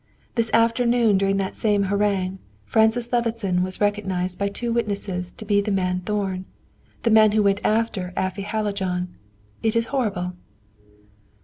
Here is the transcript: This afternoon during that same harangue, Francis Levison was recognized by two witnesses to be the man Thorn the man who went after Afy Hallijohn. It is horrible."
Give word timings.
This 0.33 0.49
afternoon 0.51 1.19
during 1.19 1.37
that 1.37 1.53
same 1.53 1.83
harangue, 1.83 2.39
Francis 2.65 3.11
Levison 3.13 3.61
was 3.61 3.79
recognized 3.79 4.39
by 4.39 4.49
two 4.49 4.73
witnesses 4.73 5.31
to 5.33 5.45
be 5.45 5.61
the 5.61 5.71
man 5.71 5.99
Thorn 5.99 6.45
the 7.03 7.11
man 7.11 7.33
who 7.33 7.43
went 7.43 7.61
after 7.63 8.11
Afy 8.17 8.41
Hallijohn. 8.41 9.09
It 9.61 9.75
is 9.75 9.85
horrible." 9.93 10.33